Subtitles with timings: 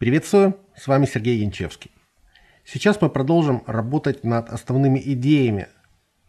[0.00, 1.90] Приветствую, с вами Сергей Янчевский.
[2.64, 5.68] Сейчас мы продолжим работать над основными идеями,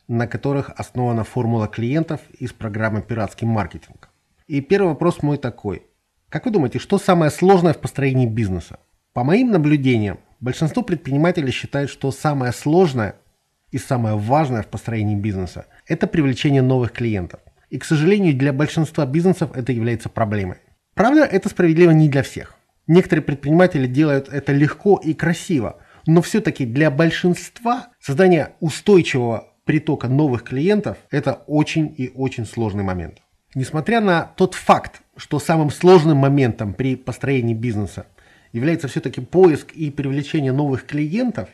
[0.09, 4.09] на которых основана формула клиентов из программы «Пиратский маркетинг».
[4.47, 5.83] И первый вопрос мой такой.
[6.27, 8.77] Как вы думаете, что самое сложное в построении бизнеса?
[9.13, 13.15] По моим наблюдениям, большинство предпринимателей считают, что самое сложное
[13.71, 17.39] и самое важное в построении бизнеса– это привлечение новых клиентов.
[17.69, 20.57] И, к сожалению, для большинства бизнесов это является проблемой.
[20.93, 22.57] Правда, это справедливо не для всех.
[22.91, 25.77] Некоторые предприниматели делают это легко и красиво,
[26.07, 33.21] но все-таки для большинства создание устойчивого притока новых клиентов– это очень и очень сложный момент.
[33.55, 38.07] Несмотря на тот факт, что самым сложным моментом при построении бизнеса
[38.51, 41.47] является все-таки поиск и привлечение новых клиентов,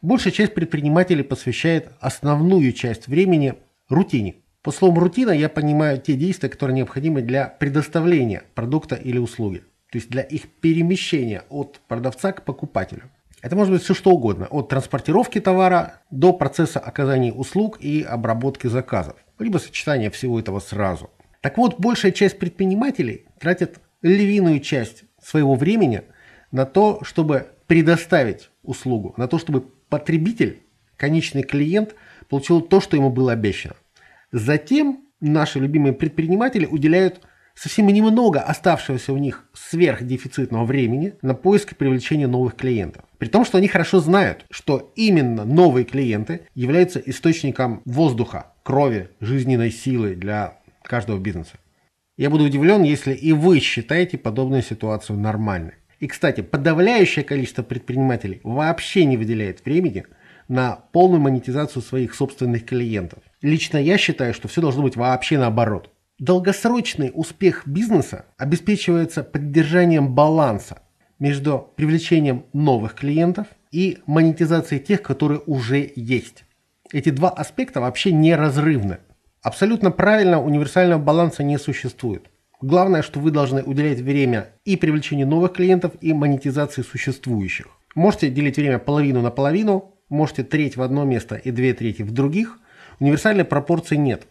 [0.00, 3.54] большая часть предпринимателей посвящает основную часть времени
[3.88, 4.34] рутине.
[4.62, 9.98] По словам рутина я понимаю те действия, которые необходимы для предоставления продукта или услуги, то
[9.98, 13.10] есть для их перемещения от продавца к покупателю.
[13.42, 18.68] Это может быть все что угодно, от транспортировки товара до процесса оказания услуг и обработки
[18.68, 21.10] заказов, либо сочетания всего этого сразу.
[21.42, 26.02] Так вот, большая часть предпринимателей тратит львиную часть своего времени
[26.52, 30.62] на то, чтобы предоставить услугу, на то, чтобы потребитель,
[30.96, 31.94] конечный клиент,
[32.30, 33.74] получил то, что ему было обещано.
[34.30, 37.20] Затем наши любимые предприниматели уделяют
[37.54, 43.04] совсем немного оставшегося у них сверхдефицитного времени на поиск и привлечение новых клиентов.
[43.18, 49.70] При том, что они хорошо знают, что именно новые клиенты являются источником воздуха, крови, жизненной
[49.70, 51.58] силы для каждого бизнеса.
[52.16, 55.74] Я буду удивлен, если и вы считаете подобную ситуацию нормальной.
[56.00, 60.04] И, кстати, подавляющее количество предпринимателей вообще не выделяет времени
[60.48, 63.22] на полную монетизацию своих собственных клиентов.
[63.40, 65.91] Лично я считаю, что все должно быть вообще наоборот.
[66.22, 70.82] Долгосрочный успех бизнеса обеспечивается поддержанием баланса
[71.18, 76.44] между привлечением новых клиентов и монетизацией тех, которые уже есть.
[76.92, 78.98] Эти два аспекта вообще неразрывны.
[79.42, 82.30] Абсолютно правильно универсального баланса не существует.
[82.60, 87.66] Главное, что вы должны уделять время и привлечению новых клиентов, и монетизации существующих.
[87.96, 92.12] Можете делить время половину на половину, можете треть в одно место и две трети в
[92.12, 92.60] других.
[93.00, 94.28] Универсальной пропорции нет.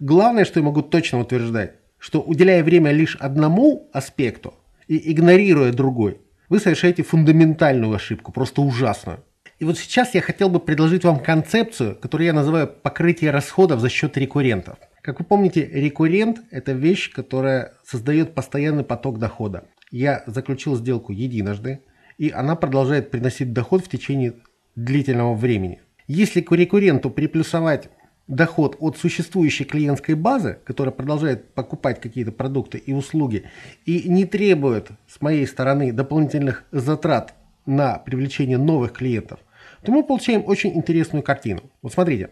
[0.00, 4.54] Главное, что я могу точно утверждать, что уделяя время лишь одному аспекту
[4.88, 6.18] и игнорируя другой,
[6.48, 9.24] вы совершаете фундаментальную ошибку, просто ужасную.
[9.58, 13.88] И вот сейчас я хотел бы предложить вам концепцию, которую я называю покрытие расходов за
[13.88, 14.76] счет рекуррентов.
[15.00, 19.64] Как вы помните, рекуррент– это вещь, которая создает постоянный поток дохода.
[19.90, 21.80] Я заключил сделку единожды,
[22.18, 24.34] и она продолжает приносить доход в течение
[24.76, 25.80] длительного времени.
[26.08, 27.90] Если к рекурренту приплюсовать
[28.26, 33.44] доход от существующей клиентской базы, которая продолжает покупать какие-то продукты и услуги
[33.84, 37.34] и не требует с моей стороны дополнительных затрат
[37.66, 39.40] на привлечение новых клиентов,
[39.82, 41.62] то мы получаем очень интересную картину.
[41.82, 42.30] Вот смотрите,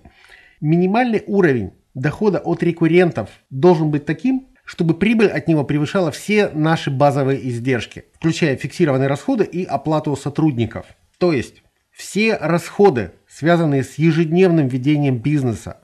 [0.60, 6.90] минимальный уровень дохода от рекуррентов должен быть таким, чтобы прибыль от него превышала все наши
[6.90, 10.86] базовые издержки, включая фиксированные расходы и оплату сотрудников.
[11.18, 15.78] То есть все расходы, связанные с ежедневным ведением бизнеса,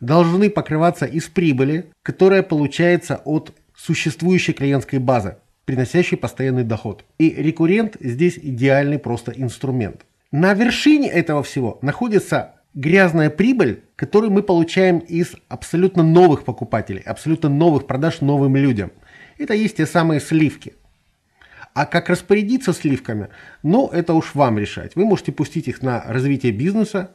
[0.00, 7.04] должны покрываться из прибыли, которая получается от существующей клиентской базы, приносящей постоянный доход.
[7.18, 10.02] И рекуррент здесь идеальный просто инструмент.
[10.30, 17.48] На вершине этого всего находится грязная прибыль, которую мы получаем из абсолютно новых покупателей, абсолютно
[17.48, 18.92] новых продаж новым людям.
[19.38, 20.74] Это есть те самые сливки.
[21.74, 23.28] А как распорядиться сливками,
[23.62, 24.96] ну, это уж вам решать.
[24.96, 27.12] Вы можете пустить их на развитие бизнеса,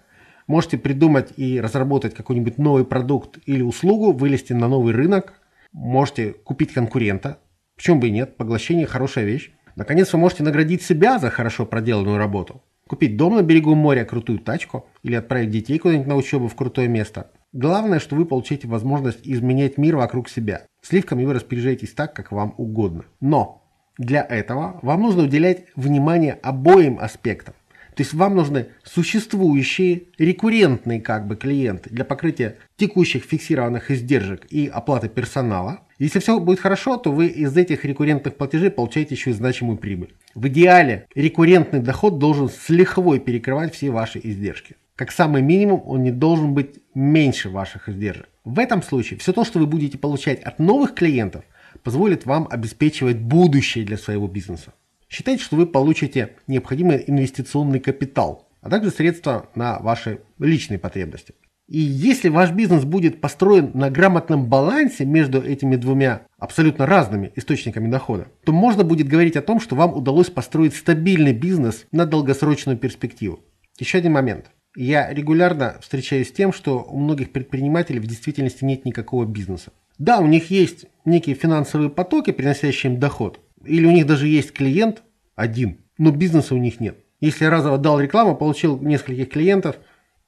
[0.47, 5.41] можете придумать и разработать какой-нибудь новый продукт или услугу, вылезти на новый рынок,
[5.73, 7.39] можете купить конкурента,
[7.75, 9.51] почему бы и нет, поглощение хорошая вещь.
[9.75, 12.63] Наконец, вы можете наградить себя за хорошо проделанную работу.
[12.87, 16.87] Купить дом на берегу моря, крутую тачку или отправить детей куда-нибудь на учебу в крутое
[16.87, 17.31] место.
[17.51, 20.65] Главное, что вы получите возможность изменять мир вокруг себя.
[20.81, 23.05] Сливками вы распоряжаетесь так, как вам угодно.
[23.19, 23.64] Но
[23.97, 27.53] для этого вам нужно уделять внимание обоим аспектам.
[27.95, 34.67] То есть вам нужны существующие рекуррентные как бы клиенты для покрытия текущих фиксированных издержек и
[34.67, 35.79] оплаты персонала.
[35.97, 40.13] Если все будет хорошо, то вы из этих рекуррентных платежей получаете еще и значимую прибыль.
[40.33, 44.75] В идеале рекуррентный доход должен с лихвой перекрывать все ваши издержки.
[44.97, 48.27] Как самый минимум он не должен быть меньше ваших издержек.
[48.43, 51.45] В этом случае все то, что вы будете получать от новых клиентов,
[51.83, 54.73] позволит вам обеспечивать будущее для своего бизнеса.
[55.09, 61.35] Считайте, что вы получите необходимый инвестиционный капитал, а также средства на ваши личные потребности.
[61.67, 67.89] И если ваш бизнес будет построен на грамотном балансе между этими двумя абсолютно разными источниками
[67.89, 72.77] дохода, то можно будет говорить о том, что вам удалось построить стабильный бизнес на долгосрочную
[72.77, 73.39] перспективу.
[73.79, 74.51] Еще один момент.
[74.75, 79.71] Я регулярно встречаюсь с тем, что у многих предпринимателей в действительности нет никакого бизнеса.
[79.97, 84.51] Да, у них есть некие финансовые потоки, приносящие им доход, или у них даже есть
[84.51, 85.03] клиент
[85.35, 86.97] один, но бизнеса у них нет.
[87.21, 89.77] Если разово дал рекламу, получил нескольких клиентов,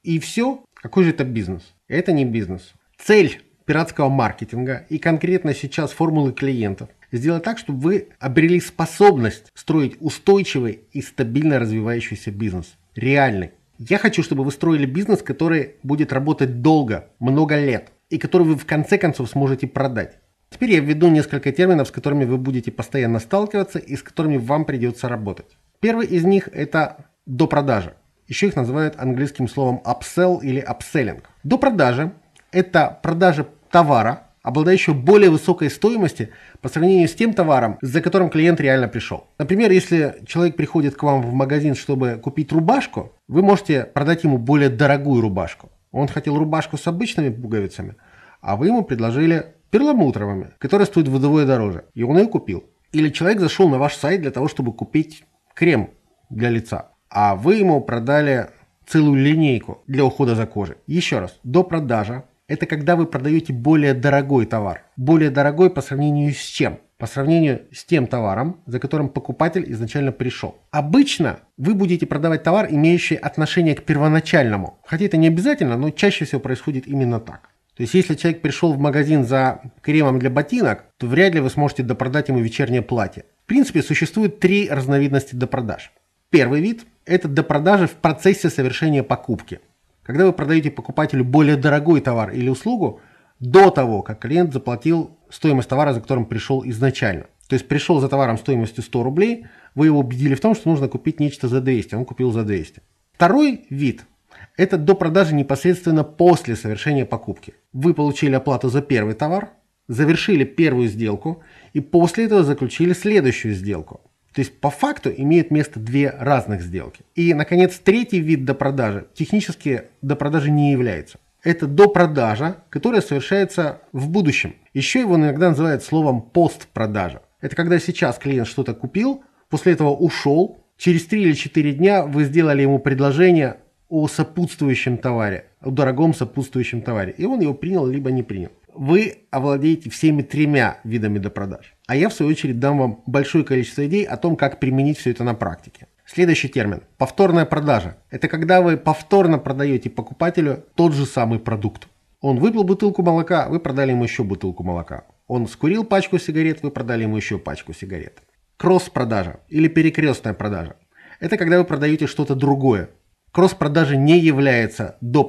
[0.02, 1.74] и все, какой же это бизнес?
[1.86, 2.72] Это не бизнес.
[2.98, 9.96] Цель пиратского маркетинга и конкретно сейчас формулы клиентов сделать так, чтобы вы обрели способность строить
[10.00, 12.76] устойчивый и стабильно развивающийся бизнес.
[12.94, 13.50] Реальный.
[13.78, 18.56] Я хочу, чтобы вы строили бизнес, который будет работать долго, много лет, и который вы
[18.56, 20.18] в конце концов сможете продать.
[20.50, 24.64] Теперь я введу несколько терминов, с которыми вы будете постоянно сталкиваться и с которыми вам
[24.64, 25.56] придется работать.
[25.80, 27.94] Первый из них это до продажи.
[28.26, 31.22] Еще их называют английским словом upsell или upselling.
[31.44, 32.12] До продажи–
[32.52, 36.30] это продажа товара, обладающего более высокой стоимостью
[36.60, 39.26] по сравнению с тем товаром, за которым клиент реально пришел.
[39.38, 44.38] Например, если человек приходит к вам в магазин, чтобы купить рубашку, вы можете продать ему
[44.38, 45.70] более дорогую рубашку.
[45.92, 47.96] Он хотел рубашку с обычными пуговицами,
[48.40, 52.64] а вы ему предложили перламутровыми, которые стоят вдвое дороже, и он ее купил.
[52.92, 55.24] Или человек зашел на ваш сайт для того, чтобы купить
[55.54, 55.90] крем
[56.30, 58.50] для лица а вы ему продали
[58.86, 60.76] целую линейку для ухода за кожей.
[60.86, 64.84] Еще раз, до продажа– это когда вы продаете более дорогой товар.
[64.96, 66.78] Более дорогой по сравнению с чем?
[66.98, 70.56] По сравнению с тем товаром, за которым покупатель изначально пришел.
[70.72, 74.80] Обычно вы будете продавать товар, имеющий отношение к первоначальному.
[74.84, 77.50] Хотя это не обязательно, но чаще всего происходит именно так.
[77.76, 81.50] То есть, если человек пришел в магазин за кремом для ботинок, то вряд ли вы
[81.50, 83.24] сможете допродать ему вечернее платье.
[83.44, 85.92] В принципе, существует три разновидности допродаж.
[86.30, 89.60] Первый вид– это допродажи в процессе совершения покупки.
[90.02, 93.00] Когда вы продаете покупателю более дорогой товар или услугу
[93.40, 97.26] до того, как клиент заплатил стоимость товара, за которым пришел изначально.
[97.48, 100.88] То есть пришел за товаром стоимостью 100 рублей, вы его убедили в том, что нужно
[100.88, 102.82] купить нечто за 200, он купил за 200.
[103.12, 104.04] Второй вид–
[104.56, 107.54] это до продажи непосредственно после совершения покупки.
[107.72, 109.50] Вы получили оплату за первый товар,
[109.88, 111.42] завершили первую сделку
[111.72, 114.02] и после этого заключили следующую сделку.
[114.34, 117.00] То есть по факту имеют место две разных сделки.
[117.14, 121.18] И, наконец, третий вид допродажи технически допродажи не является.
[121.48, 124.54] Это допродажа, которая совершается в будущем.
[124.74, 127.22] Еще его иногда называют словом постпродажа.
[127.40, 132.24] Это когда сейчас клиент что-то купил, после этого ушел, через 3 или 4 дня вы
[132.24, 138.10] сделали ему предложение о сопутствующем товаре, о дорогом сопутствующем товаре, и он его принял либо
[138.10, 141.74] не принял вы овладеете всеми тремя видами допродаж.
[141.88, 145.10] А я, в свою очередь, дам вам большое количество идей о том, как применить все
[145.10, 145.88] это на практике.
[146.10, 147.98] Следующий термин– повторная продажа.
[148.08, 151.86] Это когда вы повторно продаете покупателю тот же самый продукт.
[152.22, 155.04] Он выпил бутылку молока, вы продали ему еще бутылку молока.
[155.26, 158.22] Он скурил пачку сигарет, вы продали ему еще пачку сигарет.
[158.56, 160.76] Кросс-продажа или перекрестная продажа.
[161.20, 162.88] Это когда вы продаете что-то другое.
[163.30, 165.28] Кросс-продажа не является до.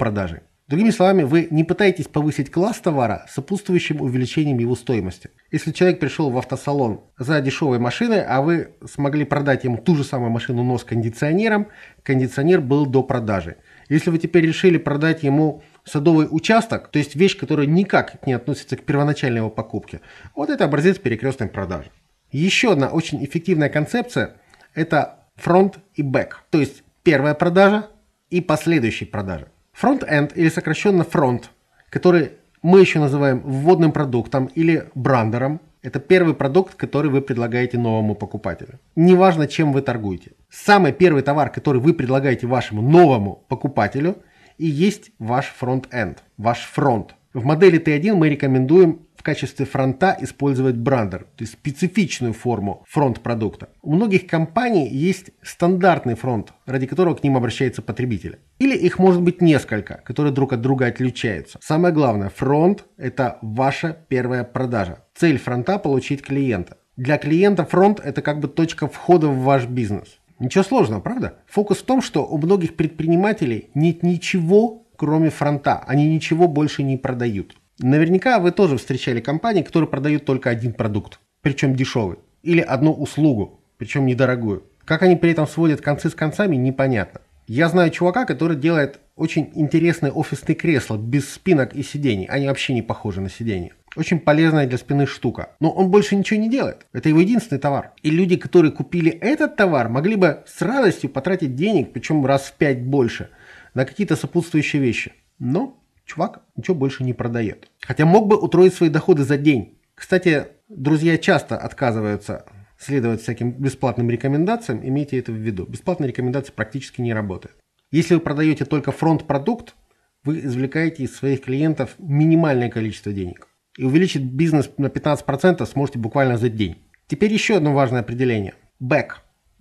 [0.70, 5.32] Другими словами, вы не пытаетесь повысить класс товара сопутствующим увеличением его стоимости.
[5.50, 10.04] Если человек пришел в автосалон за дешевой машиной, а вы смогли продать ему ту же
[10.04, 11.70] самую машину, но с кондиционером,
[12.04, 13.58] кондиционер был до продажи.
[13.90, 18.78] Если вы теперь решили продать ему садовый участок, то есть вещь, которая никак не относится
[18.78, 20.02] к первоначальной его покупке,
[20.36, 21.90] вот это образец перекрестной продажи.
[22.32, 24.36] Еще одна очень эффективная концепция–
[24.76, 27.88] это фронт и back, то есть первая продажа
[28.30, 29.48] и последующие продажи.
[29.80, 31.52] Front-end или сокращенно фронт,
[31.90, 32.32] который
[32.62, 38.82] мы еще называем вводным продуктом или брандером, это первый продукт, который вы предлагаете новому покупателю.
[38.98, 40.32] Неважно, чем вы торгуете.
[40.50, 44.18] Самый первый товар, который вы предлагаете вашему новому покупателю,
[44.58, 47.16] и есть ваш front-end, ваш фронт.
[47.34, 53.68] В модели T1 мы рекомендуем в качестве фронта использовать брандер, то есть специфичную форму фронт-продукта.
[53.82, 58.40] У многих компаний есть стандартный фронт, ради которого к ним обращаются потребители.
[58.60, 61.60] Или их может быть несколько, которые друг от друга отличаются.
[61.62, 65.04] Самое главное, фронт– это ваша первая продажа.
[65.14, 66.78] Цель фронта– получить клиента.
[66.96, 70.18] Для клиента фронт– это как бы точка входа в ваш бизнес.
[70.40, 71.40] Ничего сложного, правда?
[71.48, 75.84] Фокус в том, что у многих предпринимателей нет ничего, кроме фронта.
[75.86, 77.58] Они ничего больше не продают.
[77.82, 83.62] Наверняка вы тоже встречали компании, которые продают только один продукт, причем дешевый, или одну услугу,
[83.78, 84.66] причем недорогую.
[84.84, 87.22] Как они при этом сводят концы с концами, непонятно.
[87.48, 92.26] Я знаю чувака, который делает очень интересные офисные кресла без спинок и сидений.
[92.26, 93.72] Они вообще не похожи на сиденья.
[93.96, 95.52] Очень полезная для спины штука.
[95.62, 96.86] Но он больше ничего не делает.
[96.92, 97.94] Это его единственный товар.
[98.04, 102.54] И люди, которые купили этот товар, могли бы с радостью потратить денег, причем раз в
[102.54, 103.30] пять больше,
[103.74, 105.14] на какие-то сопутствующие вещи.
[105.40, 105.79] Но
[106.10, 107.70] чувак ничего больше не продает.
[107.82, 109.78] Хотя мог бы утроить свои доходы за день.
[109.96, 112.46] Кстати, друзья часто отказываются
[112.78, 115.66] следовать всяким бесплатным рекомендациям, имейте это в виду.
[115.66, 117.56] Бесплатные рекомендации практически не работают.
[117.92, 119.76] Если вы продаете только фронт-продукт,
[120.24, 123.48] вы извлекаете из своих клиентов минимальное количество денег.
[123.78, 126.78] И увеличить бизнес на 15% сможете буквально за день.
[127.08, 128.54] Теперь еще одно важное определение.
[128.82, 129.10] Back.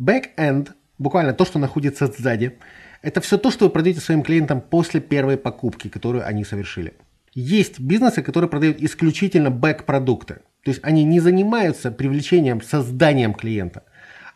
[0.01, 2.59] Back-end, буквально то, что находится сзади,
[3.03, 6.95] это все то, что вы продаете своим клиентам после первой покупки, которую они совершили.
[7.35, 10.41] Есть бизнесы, которые продают исключительно бэк-продукты.
[10.65, 13.85] То есть они не занимаются привлечением, созданием клиента,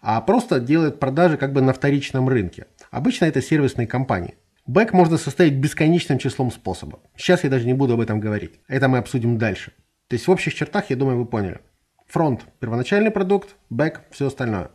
[0.00, 2.66] а просто делают продажи как бы на вторичном рынке.
[2.90, 4.34] Обычно это сервисные компании.
[4.66, 7.00] Бэк можно составить бесконечным числом способов.
[7.16, 8.60] Сейчас я даже не буду об этом говорить.
[8.68, 9.72] Это мы обсудим дальше.
[10.06, 11.60] То есть в общих чертах, я думаю, вы поняли.
[12.06, 14.70] Фронт– первоначальный продукт, бэк– все остальное.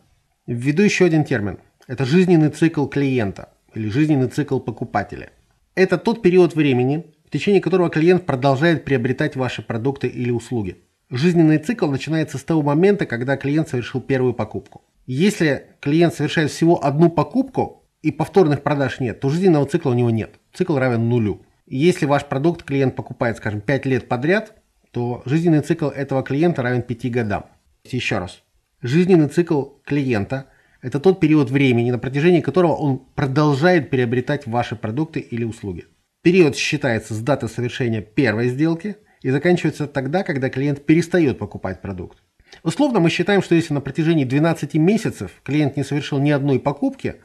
[0.45, 1.59] Введу еще один термин.
[1.87, 5.29] Это жизненный цикл клиента или жизненный цикл покупателя.
[5.75, 10.77] Это тот период времени, в течение которого клиент продолжает приобретать ваши продукты или услуги.
[11.09, 14.81] Жизненный цикл начинается с того момента, когда клиент совершил первую покупку.
[15.05, 20.09] Если клиент совершает всего одну покупку и повторных продаж нет, то жизненного цикла у него
[20.09, 20.39] нет.
[20.53, 21.41] Цикл равен нулю.
[21.67, 24.53] Если ваш продукт клиент покупает, скажем, 5 лет подряд,
[24.91, 27.45] то жизненный цикл этого клиента равен 5 годам.
[27.85, 28.41] Еще раз.
[28.81, 30.47] Жизненный цикл клиента–
[30.87, 35.83] это тот период времени, на протяжении которого он продолжает приобретать ваши продукты или услуги.
[36.23, 42.19] Период считается с даты совершения первой сделки и заканчивается тогда, когда клиент перестает покупать продукт.
[42.63, 47.15] Условно мы считаем, что если на протяжении 12 месяцев клиент не совершил ни одной покупки,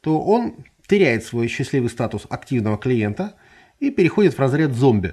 [0.00, 3.34] то он теряет свой счастливый статус активного клиента
[3.80, 5.12] и переходит в разряд зомби,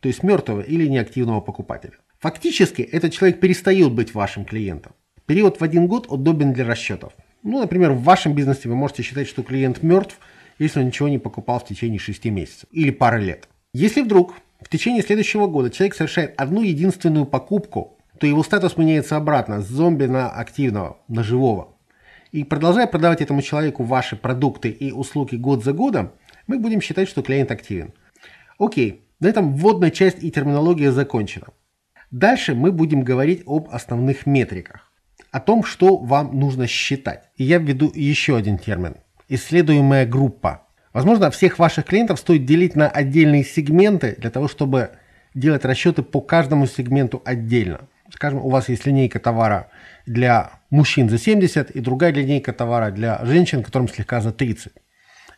[0.00, 1.94] то есть мертвого или неактивного покупателя.
[2.20, 4.92] Фактически этот человек перестает быть вашим клиентом.
[5.26, 7.12] Период в один год удобен для расчетов.
[7.42, 10.18] Ну, например, в вашем бизнесе вы можете считать, что клиент мертв–
[10.58, 13.48] если он ничего не покупал в течение 6 месяцев или пары лет.
[13.72, 19.16] Если вдруг в течение следующего года человек совершает одну единственную покупку, то его статус меняется
[19.16, 21.76] обратно с зомби на активного, на живого.
[22.32, 26.12] И продолжая продавать этому человеку ваши продукты и услуги год за годом,
[26.46, 27.92] мы будем считать, что клиент активен.
[28.58, 31.48] Окей, на этом вводная часть и терминология закончена.
[32.10, 34.87] Дальше мы будем говорить об основных метриках,
[35.30, 37.24] о том, что вам нужно считать.
[37.36, 38.96] И я введу еще один термин–
[39.28, 40.66] исследуемая группа.
[40.92, 44.90] Возможно, всех ваших клиентов стоит делить на отдельные сегменты для того, чтобы
[45.34, 47.88] делать расчеты по каждому сегменту отдельно.
[48.12, 49.68] Скажем, у вас есть линейка товара
[50.06, 54.72] для мужчин за 70 и другая линейка товара для женщин, которым слегка за 30.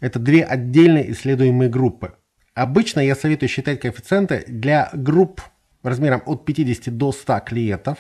[0.01, 2.15] Это две отдельные исследуемые группы.
[2.55, 5.43] Обычно я советую считать коэффициенты для групп
[5.83, 7.99] размером от 50 до 100 клиентов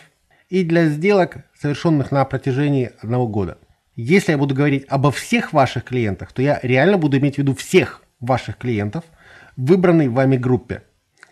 [0.50, 3.59] и для сделок, совершенных на протяжении одного года–
[4.02, 7.54] если я буду говорить обо всех ваших клиентах, то я реально буду иметь в виду
[7.54, 9.04] всех ваших клиентов
[9.59, 10.85] выбранной вами группе.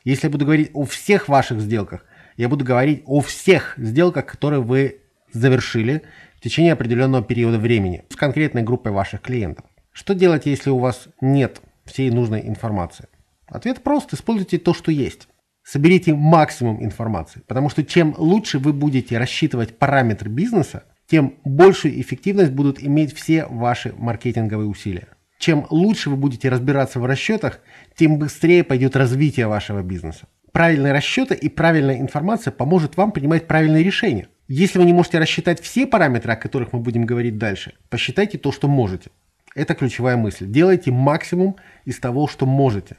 [0.04, 2.04] Если я буду говорить о всех ваших сделках,
[2.37, 5.00] я буду говорить о всех сделках, которые вы
[5.32, 6.02] завершили
[6.37, 9.64] в течение определенного периода времени с конкретной группой ваших клиентов.
[9.92, 13.06] Что делать, если у вас нет всей нужной информации?
[13.46, 14.12] Ответ прост.
[14.12, 15.26] Используйте то, что есть.
[15.70, 22.52] Соберите максимум информации, потому что чем лучше вы будете рассчитывать параметры бизнеса, тем большую эффективность
[22.52, 25.08] будут иметь все ваши маркетинговые усилия.
[25.38, 27.60] Чем лучше вы будете разбираться в расчетах,
[27.94, 30.26] тем быстрее пойдет развитие вашего бизнеса.
[30.52, 34.28] Правильные расчеты и правильная информация поможет вам принимать правильные решения.
[34.48, 38.52] Если вы не можете рассчитать все параметры, о которых мы будем говорить дальше, посчитайте то,
[38.52, 39.10] что можете.
[39.54, 40.46] Это ключевая мысль.
[40.46, 42.96] Делайте максимум из того, что можете.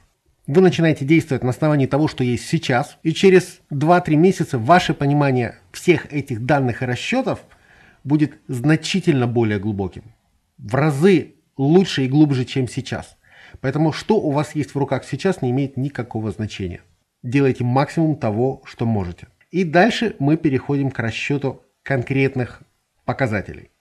[0.49, 5.59] Вы начинаете действовать на основании того, что есть сейчас, и через 2-3 месяца ваше понимание
[5.71, 7.39] всех этих данных и расчетов–
[8.03, 10.03] будет значительно более глубоким.
[10.57, 13.17] В разы лучше и глубже, чем сейчас.
[13.61, 16.81] Поэтому что у вас есть в руках сейчас не имеет никакого значения.
[17.23, 19.27] Делайте максимум того, что можете.
[19.51, 22.61] И дальше мы переходим к расчету конкретных
[23.05, 23.71] показателей.